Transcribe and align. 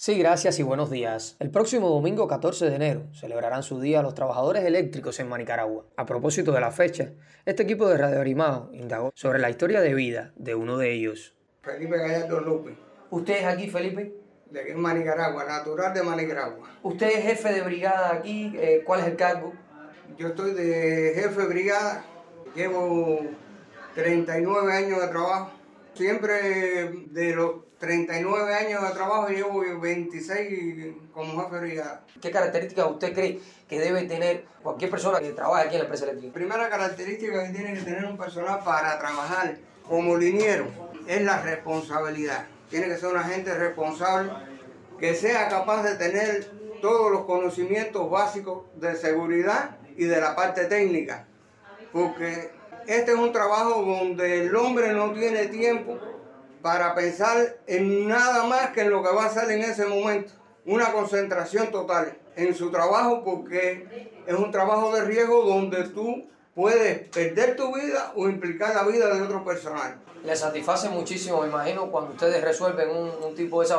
Sí, 0.00 0.16
gracias 0.16 0.60
y 0.60 0.62
buenos 0.62 0.90
días. 0.92 1.34
El 1.40 1.50
próximo 1.50 1.88
domingo 1.88 2.28
14 2.28 2.70
de 2.70 2.76
enero 2.76 3.02
celebrarán 3.12 3.64
su 3.64 3.80
día 3.80 4.00
los 4.00 4.14
trabajadores 4.14 4.64
eléctricos 4.64 5.18
en 5.18 5.28
Manicaragua. 5.28 5.86
A 5.96 6.06
propósito 6.06 6.52
de 6.52 6.60
la 6.60 6.70
fecha, 6.70 7.10
este 7.44 7.64
equipo 7.64 7.88
de 7.88 7.98
Radio 7.98 8.20
Arimado 8.20 8.70
indagó 8.74 9.10
sobre 9.16 9.40
la 9.40 9.50
historia 9.50 9.80
de 9.80 9.94
vida 9.94 10.30
de 10.36 10.54
uno 10.54 10.78
de 10.78 10.92
ellos. 10.92 11.34
Felipe 11.62 11.98
Gallardo 11.98 12.38
López, 12.38 12.74
¿Usted 13.10 13.38
es 13.38 13.44
aquí, 13.44 13.68
Felipe? 13.68 14.14
de 14.52 14.60
aquí 14.60 14.70
en 14.70 14.80
Manicaragua, 14.80 15.44
natural 15.44 15.92
de 15.92 16.02
Manicaragua. 16.04 16.70
¿Usted 16.84 17.08
es 17.08 17.24
jefe 17.24 17.52
de 17.54 17.62
brigada 17.62 18.14
aquí? 18.14 18.52
Eh, 18.56 18.84
¿Cuál 18.86 19.00
es 19.00 19.06
el 19.08 19.16
cargo? 19.16 19.52
Yo 20.16 20.28
estoy 20.28 20.54
de 20.54 21.10
jefe 21.16 21.40
de 21.40 21.46
brigada, 21.48 22.04
llevo 22.54 23.18
39 23.96 24.72
años 24.72 25.00
de 25.00 25.08
trabajo. 25.08 25.57
Siempre 25.98 26.92
de 27.10 27.34
los 27.34 27.76
39 27.80 28.54
años 28.54 28.88
de 28.88 28.94
trabajo 28.94 29.30
llevo 29.30 29.64
26 29.80 30.94
como 31.12 31.42
jefe 31.42 31.54
de 31.56 31.60
brigada. 31.60 32.04
¿Qué 32.22 32.30
características 32.30 32.88
usted 32.88 33.12
cree 33.12 33.40
que 33.68 33.80
debe 33.80 34.04
tener 34.04 34.44
cualquier 34.62 34.92
persona 34.92 35.18
que 35.18 35.32
trabaje 35.32 35.64
aquí 35.64 35.74
en 35.74 35.80
la 35.80 35.84
empresa 35.86 36.04
eléctrica? 36.04 36.32
primera 36.32 36.68
característica 36.68 37.44
que 37.44 37.52
tiene 37.52 37.74
que 37.74 37.80
tener 37.80 38.04
un 38.04 38.16
personal 38.16 38.60
para 38.64 38.96
trabajar 38.96 39.56
como 39.88 40.16
liniero 40.16 40.68
es 41.08 41.20
la 41.22 41.42
responsabilidad. 41.42 42.46
Tiene 42.70 42.86
que 42.86 42.96
ser 42.96 43.08
una 43.08 43.24
gente 43.24 43.52
responsable 43.54 44.30
que 45.00 45.16
sea 45.16 45.48
capaz 45.48 45.82
de 45.82 45.96
tener 45.96 46.48
todos 46.80 47.10
los 47.10 47.24
conocimientos 47.24 48.08
básicos 48.08 48.66
de 48.76 48.94
seguridad 48.94 49.78
y 49.96 50.04
de 50.04 50.20
la 50.20 50.36
parte 50.36 50.66
técnica. 50.66 51.26
Porque 51.92 52.56
este 52.88 53.12
es 53.12 53.18
un 53.18 53.32
trabajo 53.32 53.82
donde 53.82 54.46
el 54.46 54.56
hombre 54.56 54.94
no 54.94 55.12
tiene 55.12 55.46
tiempo 55.48 55.98
para 56.62 56.94
pensar 56.94 57.58
en 57.66 58.08
nada 58.08 58.44
más 58.44 58.70
que 58.70 58.80
en 58.80 58.90
lo 58.90 59.02
que 59.02 59.10
va 59.14 59.24
a 59.24 59.26
hacer 59.26 59.50
en 59.50 59.60
ese 59.62 59.84
momento. 59.84 60.32
Una 60.64 60.90
concentración 60.92 61.70
total 61.70 62.16
en 62.34 62.54
su 62.54 62.70
trabajo 62.70 63.22
porque 63.22 64.10
es 64.26 64.34
un 64.34 64.50
trabajo 64.50 64.94
de 64.94 65.04
riesgo 65.04 65.42
donde 65.44 65.84
tú 65.90 66.28
puedes 66.54 67.06
perder 67.10 67.56
tu 67.56 67.74
vida 67.74 68.12
o 68.16 68.26
implicar 68.26 68.74
la 68.74 68.84
vida 68.84 69.14
de 69.14 69.20
otro 69.20 69.44
personal. 69.44 69.98
Le 70.24 70.34
satisface 70.34 70.88
muchísimo, 70.88 71.42
me 71.42 71.48
imagino, 71.48 71.90
cuando 71.90 72.12
ustedes 72.12 72.42
resuelven 72.42 72.88
un, 72.88 73.34
tipo 73.34 73.60
de 73.60 73.66
esa 73.66 73.78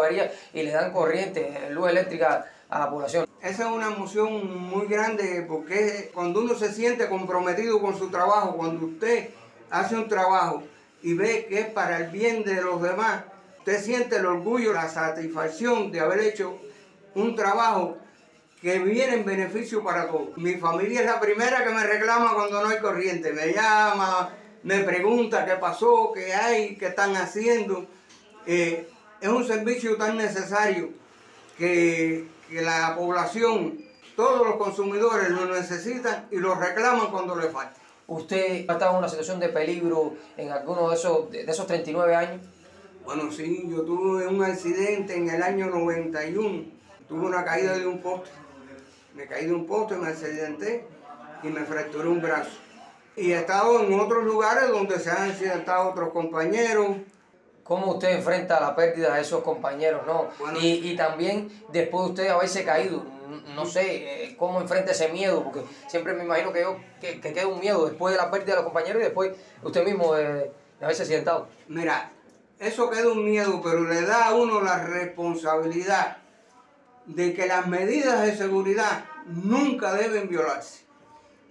y 0.53 0.61
le 0.61 0.71
dan 0.71 0.93
corriente, 0.93 1.67
luz 1.71 1.89
eléctrica 1.89 2.45
a 2.69 2.79
la 2.79 2.89
población. 2.89 3.27
Esa 3.41 3.69
es 3.69 3.75
una 3.75 3.87
emoción 3.87 4.69
muy 4.69 4.87
grande 4.87 5.45
porque 5.47 6.11
cuando 6.13 6.41
uno 6.41 6.53
se 6.55 6.71
siente 6.71 7.09
comprometido 7.09 7.81
con 7.81 7.97
su 7.97 8.09
trabajo, 8.09 8.55
cuando 8.55 8.85
usted 8.85 9.29
hace 9.69 9.95
un 9.95 10.07
trabajo 10.07 10.63
y 11.01 11.13
ve 11.13 11.47
que 11.49 11.59
es 11.59 11.67
para 11.67 11.97
el 11.97 12.11
bien 12.11 12.43
de 12.43 12.61
los 12.61 12.81
demás, 12.81 13.23
usted 13.59 13.81
siente 13.81 14.17
el 14.17 14.25
orgullo, 14.25 14.73
la 14.73 14.87
satisfacción 14.87 15.91
de 15.91 15.99
haber 15.99 16.19
hecho 16.19 16.57
un 17.15 17.35
trabajo 17.35 17.97
que 18.61 18.77
viene 18.79 19.15
en 19.15 19.25
beneficio 19.25 19.83
para 19.83 20.07
todos. 20.07 20.37
Mi 20.37 20.55
familia 20.55 20.99
es 20.99 21.05
la 21.05 21.19
primera 21.19 21.63
que 21.63 21.71
me 21.71 21.83
reclama 21.83 22.33
cuando 22.35 22.61
no 22.61 22.69
hay 22.69 22.79
corriente. 22.79 23.31
Me 23.31 23.53
llama, 23.53 24.31
me 24.63 24.79
pregunta 24.79 25.45
qué 25.45 25.53
pasó, 25.53 26.11
qué 26.13 26.33
hay, 26.33 26.75
qué 26.75 26.87
están 26.87 27.15
haciendo. 27.15 27.87
Eh, 28.45 28.89
es 29.21 29.29
un 29.29 29.45
servicio 29.45 29.95
tan 29.95 30.17
necesario 30.17 30.89
que, 31.57 32.27
que 32.49 32.61
la 32.61 32.95
población, 32.95 33.77
todos 34.15 34.45
los 34.45 34.57
consumidores 34.57 35.29
lo 35.29 35.45
necesitan 35.45 36.27
y 36.31 36.37
lo 36.37 36.55
reclaman 36.55 37.11
cuando 37.11 37.35
le 37.35 37.49
falta. 37.49 37.75
¿Usted 38.07 38.65
ha 38.67 38.73
estado 38.73 38.91
en 38.93 38.97
una 38.97 39.09
situación 39.09 39.39
de 39.39 39.49
peligro 39.49 40.15
en 40.35 40.51
alguno 40.51 40.89
de 40.89 40.95
esos, 40.95 41.31
de 41.31 41.43
esos 41.43 41.67
39 41.67 42.15
años? 42.15 42.41
Bueno, 43.05 43.31
sí, 43.31 43.67
yo 43.69 43.83
tuve 43.83 44.27
un 44.27 44.43
accidente 44.43 45.15
en 45.15 45.29
el 45.29 45.41
año 45.41 45.67
91. 45.67 46.63
Tuve 47.07 47.25
una 47.25 47.43
caída 47.43 47.77
de 47.77 47.85
un 47.85 48.01
poste. 48.01 48.29
Me 49.15 49.25
caí 49.25 49.45
de 49.45 49.53
un 49.53 49.65
poste, 49.65 49.95
me 49.95 50.07
accidenté 50.07 50.85
y 51.43 51.47
me 51.47 51.61
fracturé 51.65 52.07
un 52.07 52.21
brazo. 52.21 52.51
Y 53.15 53.31
he 53.31 53.39
estado 53.39 53.83
en 53.83 53.99
otros 53.99 54.23
lugares 54.23 54.69
donde 54.69 54.99
se 54.99 55.11
han 55.11 55.29
accidentado 55.29 55.89
otros 55.89 56.09
compañeros. 56.09 56.97
¿Cómo 57.69 57.91
usted 57.91 58.09
enfrenta 58.09 58.59
la 58.59 58.75
pérdida 58.75 59.13
de 59.13 59.21
esos 59.21 59.43
compañeros? 59.43 60.01
¿no? 60.07 60.29
Bueno. 60.39 60.57
y, 60.59 60.89
y 60.89 60.95
también 60.95 61.49
después 61.71 62.03
de 62.03 62.09
usted 62.09 62.27
haberse 62.29 62.63
caído, 62.63 63.03
no 63.53 63.63
sé, 63.67 64.23
eh, 64.23 64.35
¿cómo 64.39 64.59
enfrenta 64.59 64.91
ese 64.91 65.09
miedo? 65.09 65.43
Porque 65.43 65.61
siempre 65.87 66.13
me 66.15 66.23
imagino 66.23 66.51
que, 66.51 66.61
yo, 66.61 66.77
que, 66.99 67.21
que 67.21 67.31
queda 67.31 67.45
un 67.45 67.59
miedo 67.59 67.85
después 67.85 68.11
de 68.11 68.17
la 68.17 68.31
pérdida 68.31 68.53
de 68.53 68.55
los 68.55 68.63
compañeros 68.63 68.99
y 68.99 69.05
después 69.05 69.33
usted 69.61 69.85
mismo 69.85 70.15
de, 70.15 70.25
de 70.25 70.51
haberse 70.81 71.03
accidentado. 71.03 71.47
Mira, 71.67 72.11
eso 72.57 72.89
queda 72.89 73.11
un 73.11 73.23
miedo, 73.23 73.61
pero 73.63 73.81
le 73.83 74.01
da 74.01 74.29
a 74.29 74.33
uno 74.33 74.61
la 74.61 74.83
responsabilidad 74.87 76.17
de 77.05 77.35
que 77.35 77.45
las 77.45 77.67
medidas 77.67 78.23
de 78.23 78.35
seguridad 78.35 79.05
nunca 79.27 79.93
deben 79.93 80.27
violarse. 80.27 80.85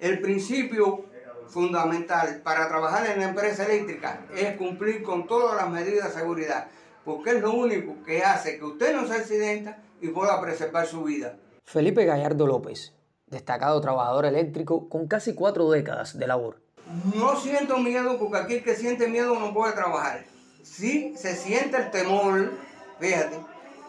El 0.00 0.20
principio 0.20 1.04
fundamental 1.48 2.40
para 2.42 2.68
trabajar 2.68 3.10
en 3.10 3.20
la 3.20 3.28
empresa 3.28 3.64
eléctrica 3.64 4.20
es 4.36 4.56
cumplir 4.56 5.02
con 5.02 5.26
todas 5.26 5.56
las 5.56 5.70
medidas 5.70 6.08
de 6.08 6.20
seguridad, 6.20 6.68
porque 7.04 7.30
es 7.30 7.40
lo 7.40 7.52
único 7.52 8.02
que 8.04 8.22
hace 8.22 8.58
que 8.58 8.64
usted 8.64 8.94
no 8.94 9.06
se 9.06 9.14
accidenta 9.14 9.78
y 10.00 10.08
pueda 10.08 10.40
preservar 10.40 10.86
su 10.86 11.04
vida. 11.04 11.36
Felipe 11.64 12.04
Gallardo 12.04 12.46
López, 12.46 12.94
destacado 13.26 13.80
trabajador 13.80 14.26
eléctrico 14.26 14.88
con 14.88 15.06
casi 15.06 15.34
cuatro 15.34 15.70
décadas 15.70 16.18
de 16.18 16.26
labor. 16.26 16.60
No 17.14 17.36
siento 17.36 17.78
miedo 17.78 18.18
porque 18.18 18.38
aquí 18.38 18.54
el 18.54 18.64
que 18.64 18.74
siente 18.74 19.08
miedo 19.08 19.38
no 19.38 19.52
puede 19.52 19.72
trabajar. 19.72 20.24
Sí 20.62 21.14
se 21.16 21.34
siente 21.34 21.76
el 21.76 21.90
temor, 21.90 22.52
fíjate, 22.98 23.38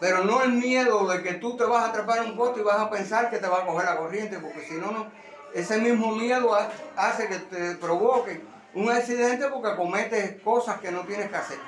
pero 0.00 0.24
no 0.24 0.42
el 0.42 0.52
miedo 0.52 1.06
de 1.08 1.22
que 1.22 1.34
tú 1.34 1.56
te 1.56 1.64
vas 1.64 1.84
a 1.84 1.90
atrapar 1.90 2.22
un 2.24 2.36
poste 2.36 2.60
y 2.60 2.64
vas 2.64 2.80
a 2.80 2.90
pensar 2.90 3.30
que 3.30 3.38
te 3.38 3.46
va 3.46 3.62
a 3.62 3.66
coger 3.66 3.86
la 3.86 3.96
corriente, 3.96 4.38
porque 4.38 4.66
si 4.66 4.74
no, 4.74 4.90
no, 4.90 5.06
ese 5.54 5.78
mismo 5.78 6.12
miedo 6.12 6.54
ha- 6.54 6.70
hace 6.96 7.28
que 7.28 7.36
te 7.38 7.74
provoque 7.76 8.40
un 8.74 8.90
accidente 8.90 9.46
porque 9.48 9.76
cometes 9.76 10.40
cosas 10.42 10.80
que 10.80 10.90
no 10.92 11.00
tienes 11.00 11.28
que 11.30 11.36
hacer. 11.36 11.58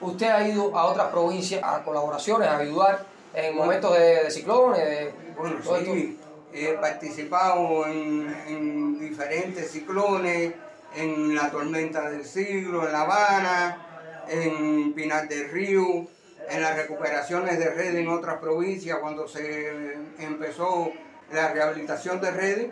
Usted 0.00 0.28
ha 0.28 0.46
ido 0.48 0.76
a 0.76 0.84
otras 0.86 1.08
provincias 1.08 1.62
a 1.64 1.82
colaboraciones, 1.82 2.48
a 2.48 2.58
ayudar 2.58 3.04
en 3.34 3.56
momentos 3.56 3.92
de, 3.98 4.24
de 4.24 4.30
ciclones, 4.30 4.78
de 4.78 5.12
Bueno, 5.36 5.56
todo 5.62 5.76
esto. 5.76 5.92
sí, 5.92 6.18
he 6.52 6.72
participado 6.74 7.86
en, 7.86 8.34
en 8.46 8.98
diferentes 9.00 9.70
ciclones, 9.70 10.54
en 10.96 11.34
la 11.34 11.50
tormenta 11.50 12.08
del 12.08 12.24
siglo, 12.24 12.86
en 12.86 12.92
La 12.92 13.02
Habana, 13.02 13.84
en 14.28 14.92
Pinar 14.94 15.28
del 15.28 15.50
Río, 15.50 16.06
en 16.48 16.62
las 16.62 16.76
recuperaciones 16.76 17.58
de 17.58 17.68
redes 17.70 17.96
en 17.96 18.08
otras 18.08 18.38
provincias, 18.38 18.98
cuando 19.00 19.28
se 19.28 19.94
empezó 20.18 20.90
la 21.32 21.48
rehabilitación 21.48 22.20
de 22.20 22.30
redes. 22.30 22.70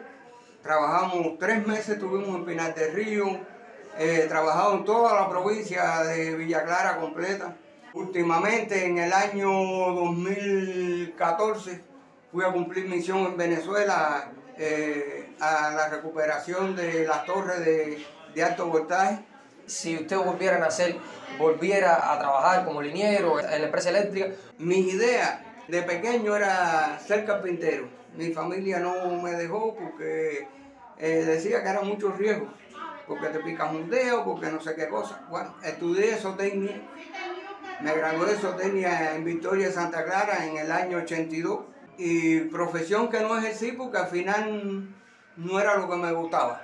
Trabajamos 0.62 1.39
tres 1.39 1.67
meses, 1.67 1.91
estuvimos 1.91 2.28
en 2.28 2.44
Pinar 2.44 2.75
del 2.75 2.93
Río, 2.93 3.41
he 3.99 4.22
trabajado 4.22 4.75
en 4.75 4.84
toda 4.84 5.21
la 5.21 5.28
provincia 5.28 6.03
de 6.03 6.34
Villa 6.37 6.65
Clara 6.65 6.99
completa. 6.99 7.56
Últimamente, 7.94 8.84
en 8.84 8.99
el 8.99 9.12
año 9.12 9.49
2014, 9.49 11.81
fui 12.33 12.44
a 12.44 12.53
cumplir 12.53 12.89
misión 12.89 13.19
en 13.19 13.37
Venezuela 13.37 14.33
eh, 14.59 15.34
a 15.41 15.71
la 15.71 15.88
recuperación 15.88 16.77
de 16.77 17.06
las 17.06 17.25
torres 17.25 17.65
de, 17.65 18.05
de 18.34 18.44
alto 18.44 18.67
voltaje. 18.67 19.25
Si 19.67 19.97
usted 19.97 20.17
volviera 20.17 20.56
a 20.56 20.61
nacer, 20.61 20.97
volviera 21.38 22.12
a 22.12 22.19
trabajar 22.19 22.65
como 22.65 22.83
liniero 22.83 23.41
en 23.41 23.47
la 23.47 23.67
empresa 23.67 23.91
eléctrica, 23.91 24.28
Mi 24.59 24.81
idea 24.81 25.56
de 25.69 25.82
pequeño 25.82 26.37
era 26.37 26.99
ser 26.99 27.25
carpintero. 27.25 27.88
Mi 28.16 28.32
familia 28.32 28.78
no 28.81 29.21
me 29.22 29.32
dejó 29.32 29.75
porque 29.75 30.49
eh, 30.99 31.25
decía 31.27 31.62
que 31.62 31.69
era 31.69 31.82
mucho 31.82 32.12
riesgo, 32.12 32.49
porque 33.06 33.28
te 33.28 33.41
picas 33.41 33.72
un 33.72 33.91
dedo, 33.91 34.25
porque 34.25 34.50
no 34.50 34.60
sé 34.60 34.75
qué 34.75 34.88
cosa. 34.88 35.26
Bueno, 35.28 35.55
estudié 35.62 36.16
zootecnia, 36.16 36.82
me 37.81 37.94
gradué 37.94 38.32
de 38.32 38.37
zootecnia 38.37 39.15
en 39.15 39.25
Victoria 39.25 39.71
Santa 39.71 40.05
Clara 40.05 40.47
en 40.47 40.56
el 40.56 40.72
año 40.72 40.99
82 40.99 41.61
y 41.99 42.40
profesión 42.40 43.08
que 43.08 43.20
no 43.20 43.37
ejercí 43.38 43.73
porque 43.73 43.99
al 43.99 44.08
final 44.08 44.94
no 45.37 45.61
era 45.61 45.76
lo 45.76 45.88
que 45.88 45.96
me 45.96 46.12
gustaba. 46.12 46.62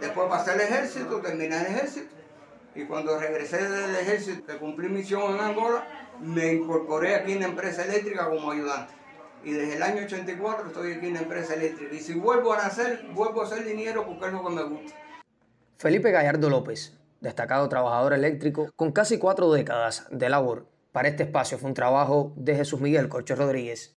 Después 0.00 0.28
pasé 0.28 0.54
el 0.54 0.60
ejército, 0.62 1.20
terminé 1.20 1.56
el 1.60 1.66
ejército 1.66 2.21
y 2.74 2.84
cuando 2.84 3.18
regresé 3.18 3.68
del 3.68 3.96
ejército, 3.96 4.58
cumplí 4.58 4.88
misión 4.88 5.34
en 5.34 5.40
Angola, 5.40 5.86
me 6.20 6.54
incorporé 6.54 7.14
aquí 7.14 7.32
en 7.32 7.40
la 7.40 7.46
empresa 7.46 7.84
eléctrica 7.84 8.28
como 8.28 8.50
ayudante. 8.50 8.94
Y 9.44 9.52
desde 9.52 9.76
el 9.76 9.82
año 9.82 10.04
84 10.04 10.68
estoy 10.68 10.92
aquí 10.92 11.06
en 11.08 11.14
la 11.14 11.20
empresa 11.20 11.54
eléctrica. 11.54 11.94
Y 11.94 11.98
si 11.98 12.14
vuelvo 12.14 12.52
a 12.52 12.58
nacer, 12.58 13.06
vuelvo 13.12 13.42
a 13.42 13.46
ser 13.46 13.66
liniero 13.66 14.06
porque 14.06 14.26
es 14.26 14.32
lo 14.32 14.44
que 14.44 14.50
me 14.50 14.62
gusta. 14.62 14.96
Felipe 15.76 16.12
Gallardo 16.12 16.48
López, 16.48 16.96
destacado 17.20 17.68
trabajador 17.68 18.12
eléctrico 18.12 18.70
con 18.76 18.92
casi 18.92 19.18
cuatro 19.18 19.52
décadas 19.52 20.06
de 20.10 20.28
labor. 20.28 20.66
Para 20.92 21.08
este 21.08 21.24
espacio 21.24 21.58
fue 21.58 21.70
un 21.70 21.74
trabajo 21.74 22.32
de 22.36 22.54
Jesús 22.54 22.80
Miguel 22.80 23.08
Corcho 23.08 23.34
Rodríguez. 23.34 23.96